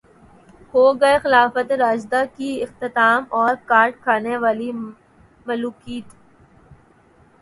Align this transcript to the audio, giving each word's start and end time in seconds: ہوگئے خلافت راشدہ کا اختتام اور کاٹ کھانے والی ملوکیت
ہوگئے 0.73 1.17
خلافت 1.23 1.71
راشدہ 1.79 2.21
کا 2.37 2.49
اختتام 2.63 3.23
اور 3.39 3.53
کاٹ 3.67 4.01
کھانے 4.03 4.37
والی 4.37 4.71
ملوکیت 5.45 6.07